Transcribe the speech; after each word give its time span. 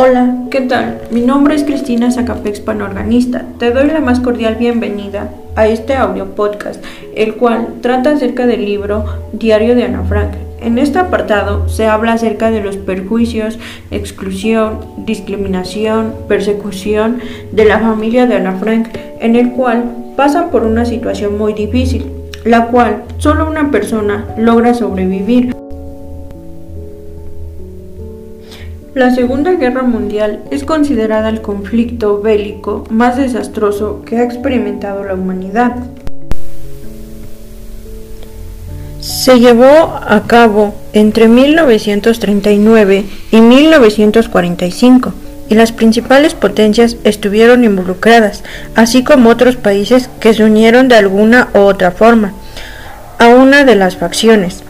Hola, 0.00 0.32
¿qué 0.52 0.60
tal? 0.60 1.00
Mi 1.10 1.22
nombre 1.22 1.56
es 1.56 1.64
Cristina 1.64 2.12
Zacapex 2.12 2.60
Panorganista. 2.60 3.42
Te 3.58 3.72
doy 3.72 3.88
la 3.88 3.98
más 3.98 4.20
cordial 4.20 4.54
bienvenida 4.54 5.28
a 5.56 5.66
este 5.66 5.96
audio 5.96 6.36
podcast, 6.36 6.80
el 7.16 7.34
cual 7.34 7.66
trata 7.80 8.12
acerca 8.12 8.46
del 8.46 8.64
libro 8.64 9.04
Diario 9.32 9.74
de 9.74 9.82
Ana 9.82 10.04
Frank. 10.04 10.34
En 10.60 10.78
este 10.78 11.00
apartado 11.00 11.68
se 11.68 11.88
habla 11.88 12.12
acerca 12.12 12.52
de 12.52 12.60
los 12.60 12.76
perjuicios, 12.76 13.58
exclusión, 13.90 14.78
discriminación, 14.98 16.14
persecución 16.28 17.18
de 17.50 17.64
la 17.64 17.80
familia 17.80 18.26
de 18.26 18.36
Ana 18.36 18.54
Frank, 18.54 18.90
en 19.18 19.34
el 19.34 19.50
cual 19.50 19.82
pasan 20.16 20.50
por 20.50 20.62
una 20.62 20.84
situación 20.84 21.36
muy 21.36 21.54
difícil, 21.54 22.06
la 22.44 22.66
cual 22.66 23.02
solo 23.16 23.50
una 23.50 23.72
persona 23.72 24.26
logra 24.38 24.74
sobrevivir. 24.74 25.56
La 28.98 29.14
Segunda 29.14 29.52
Guerra 29.52 29.84
Mundial 29.84 30.40
es 30.50 30.64
considerada 30.64 31.28
el 31.28 31.40
conflicto 31.40 32.20
bélico 32.20 32.82
más 32.90 33.16
desastroso 33.16 34.02
que 34.04 34.16
ha 34.16 34.24
experimentado 34.24 35.04
la 35.04 35.14
humanidad. 35.14 35.76
Se 38.98 39.38
llevó 39.38 39.96
a 40.04 40.24
cabo 40.26 40.74
entre 40.94 41.28
1939 41.28 43.04
y 43.30 43.40
1945 43.40 45.12
y 45.48 45.54
las 45.54 45.70
principales 45.70 46.34
potencias 46.34 46.96
estuvieron 47.04 47.62
involucradas, 47.62 48.42
así 48.74 49.04
como 49.04 49.30
otros 49.30 49.54
países 49.54 50.10
que 50.18 50.34
se 50.34 50.42
unieron 50.42 50.88
de 50.88 50.96
alguna 50.96 51.50
u 51.54 51.58
otra 51.58 51.92
forma 51.92 52.32
a 53.20 53.28
una 53.28 53.64
de 53.64 53.76
las 53.76 53.96
facciones. 53.96 54.64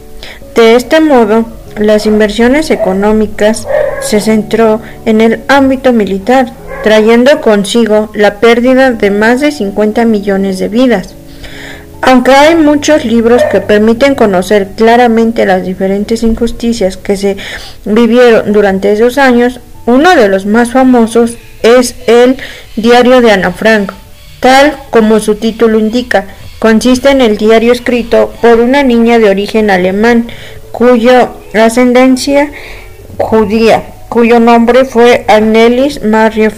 De 0.53 0.75
este 0.75 0.99
modo, 0.99 1.45
las 1.77 2.05
inversiones 2.05 2.69
económicas 2.69 3.67
se 4.01 4.19
centró 4.19 4.81
en 5.05 5.21
el 5.21 5.41
ámbito 5.47 5.93
militar, 5.93 6.51
trayendo 6.83 7.41
consigo 7.41 8.09
la 8.13 8.35
pérdida 8.35 8.91
de 8.91 9.11
más 9.11 9.41
de 9.41 9.51
50 9.51 10.05
millones 10.05 10.59
de 10.59 10.69
vidas. 10.69 11.15
Aunque 12.01 12.31
hay 12.31 12.55
muchos 12.55 13.03
libros 13.03 13.43
que 13.51 13.59
permiten 13.59 14.15
conocer 14.15 14.69
claramente 14.75 15.45
las 15.45 15.65
diferentes 15.65 16.23
injusticias 16.23 16.97
que 16.97 17.17
se 17.17 17.37
vivieron 17.85 18.53
durante 18.53 18.91
esos 18.91 19.17
años, 19.17 19.59
uno 19.85 20.15
de 20.15 20.29
los 20.29 20.45
más 20.45 20.71
famosos 20.71 21.37
es 21.61 21.95
el 22.07 22.37
Diario 22.75 23.21
de 23.21 23.31
Ana 23.31 23.51
Frank, 23.51 23.91
tal 24.39 24.77
como 24.91 25.19
su 25.19 25.35
título 25.35 25.77
indica, 25.77 26.25
consiste 26.59 27.11
en 27.11 27.21
el 27.21 27.37
diario 27.37 27.73
escrito 27.73 28.33
por 28.41 28.59
una 28.59 28.83
niña 28.83 29.19
de 29.19 29.29
origen 29.29 29.69
alemán, 29.69 30.27
cuya 30.71 31.29
ascendencia 31.53 32.51
judía, 33.19 33.83
cuyo 34.09 34.39
nombre 34.39 34.85
fue 34.85 35.25
Annelies 35.27 36.03
Marie 36.03 36.51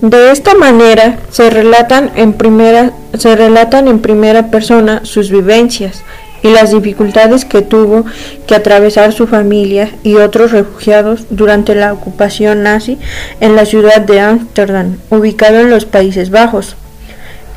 De 0.00 0.30
esta 0.30 0.54
manera 0.54 1.18
se 1.30 1.50
relatan 1.50 2.12
en 2.14 2.32
primera 2.32 2.92
se 3.18 3.34
relatan 3.34 3.88
en 3.88 3.98
primera 3.98 4.50
persona 4.50 5.00
sus 5.04 5.30
vivencias 5.30 6.02
y 6.42 6.50
las 6.50 6.70
dificultades 6.70 7.44
que 7.44 7.62
tuvo 7.62 8.04
que 8.46 8.54
atravesar 8.54 9.12
su 9.12 9.26
familia 9.26 9.90
y 10.02 10.14
otros 10.16 10.52
refugiados 10.52 11.26
durante 11.30 11.74
la 11.74 11.92
ocupación 11.92 12.62
nazi 12.62 12.98
en 13.40 13.56
la 13.56 13.64
ciudad 13.64 14.00
de 14.02 14.20
Ámsterdam, 14.20 14.98
ubicado 15.10 15.60
en 15.60 15.70
los 15.70 15.86
Países 15.86 16.30
Bajos. 16.30 16.76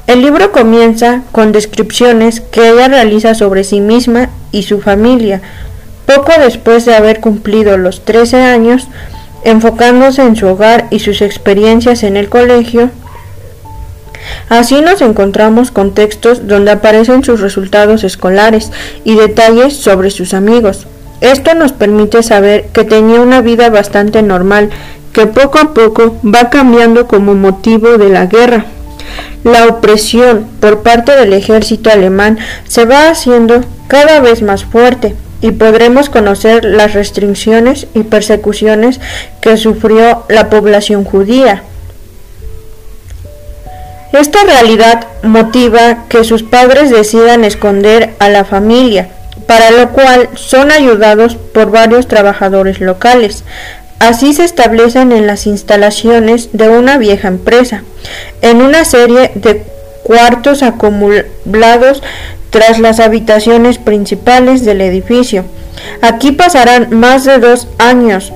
El 0.10 0.24
libro 0.24 0.52
comienza 0.52 1.22
con 1.32 1.52
descripciones 1.52 2.42
que 2.42 2.68
ella 2.68 2.88
realiza 2.88 3.36
sobre 3.36 3.64
sí 3.64 3.80
misma 3.80 4.32
y 4.52 4.64
su 4.64 4.82
familia, 4.82 5.40
poco 6.08 6.32
después 6.40 6.84
de 6.86 6.96
haber 6.96 7.20
cumplido 7.20 7.78
los 7.78 8.04
13 8.06 8.38
años, 8.42 8.88
enfocándose 9.44 10.24
en 10.24 10.36
su 10.36 10.48
hogar 10.48 10.88
y 10.90 10.98
sus 10.98 11.22
experiencias 11.22 12.02
en 12.02 12.18
el 12.18 12.28
colegio. 12.28 12.90
Así 14.50 14.82
nos 14.82 15.04
encontramos 15.04 15.70
con 15.70 15.94
textos 15.94 16.48
donde 16.48 16.72
aparecen 16.72 17.24
sus 17.24 17.40
resultados 17.40 18.04
escolares 18.04 18.72
y 19.04 19.14
detalles 19.14 19.76
sobre 19.78 20.10
sus 20.10 20.34
amigos. 20.34 20.88
Esto 21.22 21.54
nos 21.54 21.72
permite 21.72 22.24
saber 22.24 22.70
que 22.74 22.84
tenía 22.84 23.22
una 23.22 23.42
vida 23.42 23.70
bastante 23.70 24.24
normal, 24.24 24.72
que 25.14 25.28
poco 25.28 25.60
a 25.60 25.76
poco 25.76 26.18
va 26.26 26.50
cambiando 26.50 27.06
como 27.06 27.36
motivo 27.36 28.00
de 28.00 28.10
la 28.10 28.26
guerra. 28.26 28.66
La 29.44 29.68
opresión 29.68 30.48
por 30.60 30.84
parte 30.84 31.16
del 31.16 31.34
ejército 31.34 31.90
alemán 31.90 32.38
se 32.68 32.86
va 32.86 33.10
haciendo 33.10 33.64
cada 33.88 34.20
vez 34.20 34.42
más 34.42 34.66
fuerte 34.66 35.16
y 35.42 35.52
podremos 35.52 36.10
conocer 36.10 36.66
las 36.66 36.94
restricciones 36.94 37.88
y 37.94 38.04
persecuciones 38.04 39.00
que 39.42 39.58
sufrió 39.58 40.26
la 40.30 40.50
población 40.50 41.06
judía. 41.06 41.64
Esta 44.12 44.44
realidad 44.44 45.06
motiva 45.24 46.06
que 46.10 46.24
sus 46.24 46.44
padres 46.44 46.90
decidan 46.90 47.46
esconder 47.46 48.16
a 48.20 48.28
la 48.28 48.44
familia, 48.44 49.10
para 49.46 49.72
lo 49.72 49.90
cual 49.92 50.30
son 50.36 50.72
ayudados 50.72 51.36
por 51.36 51.72
varios 51.72 52.08
trabajadores 52.08 52.82
locales, 52.82 53.44
Así 54.00 54.34
se 54.34 54.46
establecen 54.46 55.12
en 55.12 55.28
las 55.28 55.46
instalaciones 55.46 56.50
de 56.54 56.70
una 56.70 56.98
vieja 56.98 57.28
empresa, 57.28 57.84
en 58.42 58.62
una 58.62 58.86
serie 58.86 59.32
de 59.36 59.64
cuartos 60.04 60.64
acumulados 60.64 62.02
tras 62.50 62.80
las 62.80 63.02
habitaciones 63.02 63.78
principales 63.78 64.64
del 64.64 64.82
edificio. 64.82 65.44
Aquí 66.02 66.32
pasarán 66.32 66.98
más 66.98 67.26
de 67.26 67.40
dos 67.40 67.68
años 67.78 68.32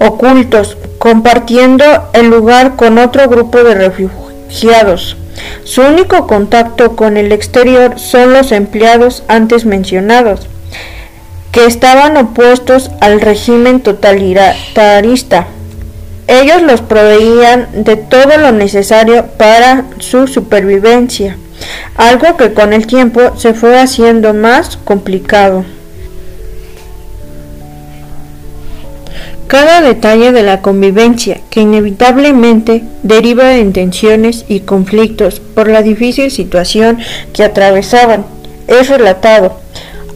ocultos, 0.00 0.76
compartiendo 0.98 1.84
el 2.12 2.28
lugar 2.28 2.74
con 2.74 2.98
otro 2.98 3.28
grupo 3.28 3.62
de 3.62 3.74
refugiados. 3.74 5.16
Su 5.64 5.82
único 5.82 6.26
contacto 6.26 6.96
con 6.96 7.16
el 7.16 7.30
exterior 7.30 7.98
son 7.98 8.32
los 8.32 8.50
empleados 8.50 9.22
antes 9.28 9.64
mencionados 9.64 10.48
que 11.52 11.66
estaban 11.66 12.16
opuestos 12.16 12.90
al 13.00 13.20
régimen 13.20 13.80
totalitarista. 13.80 15.46
Ellos 16.26 16.62
los 16.62 16.80
proveían 16.80 17.84
de 17.84 17.96
todo 17.96 18.36
lo 18.38 18.52
necesario 18.52 19.26
para 19.36 19.84
su 19.98 20.28
supervivencia, 20.28 21.36
algo 21.96 22.36
que 22.36 22.52
con 22.52 22.72
el 22.72 22.86
tiempo 22.86 23.36
se 23.36 23.52
fue 23.52 23.78
haciendo 23.80 24.32
más 24.32 24.76
complicado. 24.76 25.64
Cada 29.48 29.80
detalle 29.80 30.30
de 30.30 30.44
la 30.44 30.62
convivencia, 30.62 31.40
que 31.50 31.62
inevitablemente 31.62 32.84
deriva 33.02 33.48
de 33.48 33.64
tensiones 33.64 34.44
y 34.46 34.60
conflictos 34.60 35.40
por 35.40 35.68
la 35.68 35.82
difícil 35.82 36.30
situación 36.30 36.98
que 37.32 37.42
atravesaban, 37.42 38.24
es 38.68 38.88
relatado 38.88 39.56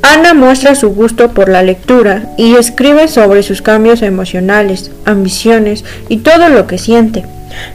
Ana 0.04 0.34
muestra 0.34 0.74
su 0.74 0.90
gusto 0.90 1.30
por 1.30 1.48
la 1.48 1.62
lectura 1.62 2.24
y 2.36 2.56
escribe 2.56 3.08
sobre 3.08 3.42
sus 3.42 3.62
cambios 3.62 4.02
emocionales, 4.02 4.90
ambiciones 5.06 5.82
y 6.10 6.18
todo 6.18 6.50
lo 6.50 6.66
que 6.66 6.76
siente. 6.76 7.24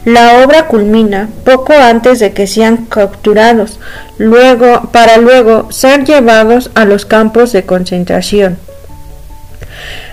La 0.04 0.44
obra 0.44 0.68
culmina 0.68 1.28
poco 1.44 1.72
antes 1.72 2.20
de 2.20 2.32
que 2.32 2.46
sean 2.46 2.86
capturados, 2.86 3.80
luego 4.16 4.90
para 4.92 5.16
luego 5.16 5.72
ser 5.72 6.04
llevados 6.04 6.70
a 6.76 6.84
los 6.84 7.04
campos 7.04 7.50
de 7.50 7.64
concentración. 7.64 8.58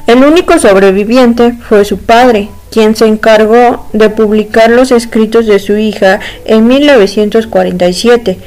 El 0.08 0.24
único 0.24 0.58
sobreviviente 0.58 1.54
fue 1.70 1.86
su 1.86 2.00
padre, 2.00 2.50
quien 2.72 2.96
se 2.96 3.06
encargó 3.06 3.90
de 3.94 4.10
publicar 4.10 4.72
los 4.72 4.90
escritos 4.90 5.46
de 5.46 5.60
su 5.60 5.78
hija 5.78 6.20
en 6.46 6.66
1947 6.66 8.40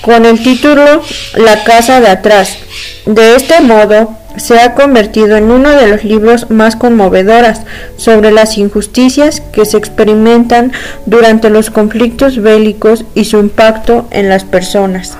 con 0.00 0.24
el 0.24 0.42
título 0.42 1.02
La 1.34 1.62
casa 1.64 2.00
de 2.00 2.08
atrás. 2.08 2.58
De 3.06 3.34
este 3.34 3.60
modo, 3.60 4.14
se 4.36 4.60
ha 4.60 4.74
convertido 4.74 5.36
en 5.36 5.50
uno 5.50 5.70
de 5.70 5.88
los 5.88 6.04
libros 6.04 6.50
más 6.50 6.76
conmovedoras 6.76 7.62
sobre 7.96 8.30
las 8.30 8.58
injusticias 8.58 9.40
que 9.40 9.64
se 9.64 9.76
experimentan 9.76 10.72
durante 11.06 11.50
los 11.50 11.70
conflictos 11.70 12.40
bélicos 12.40 13.04
y 13.14 13.24
su 13.24 13.38
impacto 13.38 14.06
en 14.10 14.28
las 14.28 14.44
personas. 14.44 15.16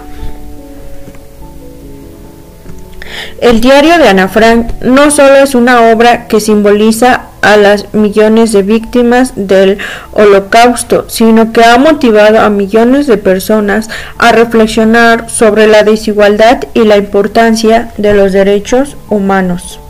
El 3.40 3.60
diario 3.60 3.98
de 3.98 4.08
Ana 4.08 4.28
Frank 4.28 4.72
no 4.82 5.10
solo 5.10 5.36
es 5.36 5.54
una 5.54 5.90
obra 5.92 6.26
que 6.28 6.40
simboliza 6.40 7.22
a 7.42 7.56
las 7.56 7.94
millones 7.94 8.52
de 8.52 8.62
víctimas 8.62 9.32
del 9.34 9.78
holocausto, 10.12 11.06
sino 11.08 11.52
que 11.52 11.64
ha 11.64 11.78
motivado 11.78 12.40
a 12.40 12.50
millones 12.50 13.06
de 13.06 13.16
personas 13.16 13.88
a 14.18 14.32
reflexionar 14.32 15.30
sobre 15.30 15.66
la 15.66 15.82
desigualdad 15.82 16.64
y 16.74 16.84
la 16.84 16.96
importancia 16.96 17.92
de 17.96 18.14
los 18.14 18.32
derechos 18.32 18.96
humanos. 19.08 19.80